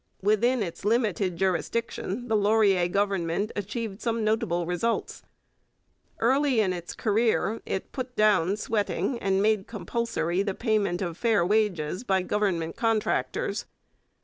[0.23, 5.21] Within its limited jurisdiction the Laurier Government achieved some notable results.
[6.17, 11.45] Early in its career it put down sweating and made compulsory the payment of fair
[11.45, 13.67] wages by government contractors.